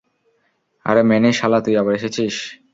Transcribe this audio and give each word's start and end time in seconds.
আরে 0.85 1.01
ম্যানি, 1.09 1.29
শালা 1.39 1.59
তুই 1.65 1.75
আবার 1.81 1.93
এসেছিস? 1.99 2.35